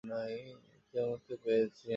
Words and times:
তিয়ামুতকে 0.03 1.35
পেয়েছি 1.37 1.83
আমি। 1.83 1.89